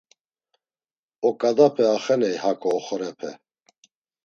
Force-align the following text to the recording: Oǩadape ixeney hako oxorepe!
Oǩadape 1.27 1.83
ixeney 1.95 2.35
hako 2.43 2.69
oxorepe! 2.77 3.31